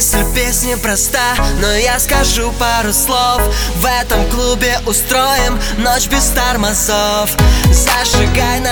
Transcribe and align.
Мысль 0.00 0.24
песни 0.34 0.76
проста, 0.76 1.34
но 1.60 1.72
я 1.72 1.98
скажу 1.98 2.52
пару 2.52 2.92
слов. 2.92 3.42
В 3.76 3.84
этом 3.84 4.30
клубе 4.30 4.78
устроим 4.86 5.60
ночь 5.76 6.06
без 6.06 6.26
тормозов. 6.28 7.30
Зажигай 7.70 8.60
на 8.60 8.69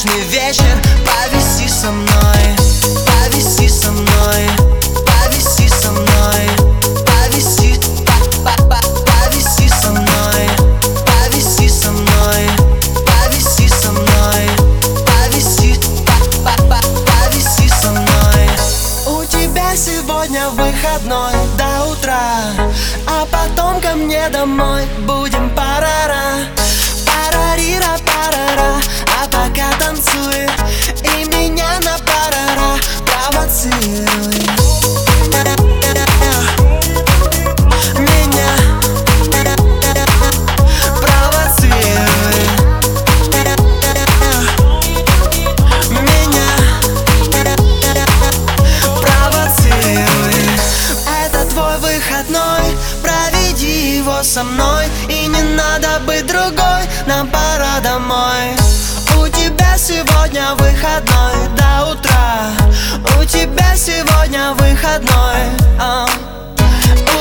праздничный 0.00 0.20
вечер. 0.28 0.80
Повиси 1.04 1.68
со 1.68 1.90
мной 1.90 2.56
Повиси 3.06 3.68
со 3.68 3.90
мной, 3.90 4.48
повиси 5.06 5.68
со 5.68 5.90
мной 5.90 6.50
Повиси, 7.06 7.78
па 8.06 8.12
па 8.44 8.56
па 8.68 8.80
повиси 9.04 9.68
со 9.68 9.90
мной 9.90 10.50
Повиси 11.06 11.68
со 11.68 11.90
мной, 11.90 12.48
повиси 13.06 13.68
со 13.68 13.92
мной 13.92 14.50
Повиси, 15.06 15.78
па 16.06 16.12
па 16.44 16.62
па 16.68 16.80
повиси 17.06 17.68
со 17.68 17.90
мной. 17.90 18.50
У 19.06 19.24
тебя 19.26 19.76
сегодня 19.76 20.48
выходной 20.50 21.34
до 21.58 21.86
утра 21.86 22.52
А 23.06 23.26
потом 23.30 23.80
ко 23.80 23.94
мне 23.94 24.28
домой 24.30 24.84
будем 25.06 25.50
парара 25.50 26.59
провоцируй. 33.60 34.40
Меня 37.98 38.50
провоцируй. 41.00 42.40
Меня 45.90 46.48
провоцируй 49.00 50.40
Это 51.22 51.44
твой 51.50 51.76
выходной, 51.78 52.76
проведи 53.02 53.98
его 53.98 54.22
со 54.22 54.42
мной. 54.42 54.86
И 55.08 55.26
не 55.26 55.42
надо 55.42 56.00
быть 56.06 56.26
другой, 56.26 56.88
нам 57.06 57.28
пора 57.28 57.80
домой 57.82 58.59
тебя 63.30 63.76
сегодня 63.76 64.52
выходной 64.54 65.42
а. 65.78 66.04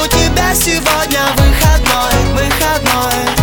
У 0.02 0.08
тебя 0.08 0.56
сегодня 0.56 1.22
выходной, 1.38 2.34
выходной 2.34 3.39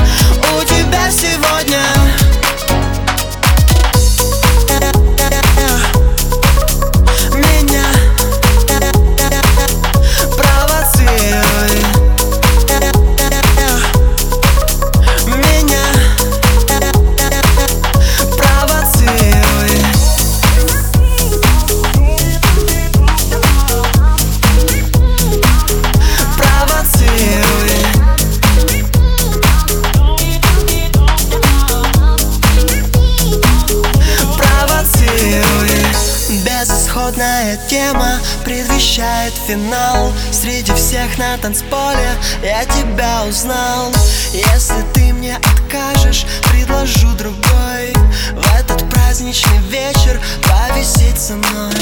Безысходная 37.06 37.56
тема 37.68 38.18
предвещает 38.44 39.32
финал. 39.46 40.12
Среди 40.32 40.72
всех 40.72 41.16
на 41.18 41.38
танцполе 41.38 42.10
я 42.42 42.64
тебя 42.64 43.22
узнал. 43.28 43.92
Если 44.32 44.82
ты 44.92 45.12
мне 45.12 45.36
откажешь, 45.36 46.26
предложу 46.50 47.08
другой. 47.16 47.92
В 48.34 48.58
этот 48.58 48.90
праздничный 48.90 49.58
вечер 49.68 50.20
повисеть 50.42 51.18
со 51.18 51.34
мной 51.34 51.75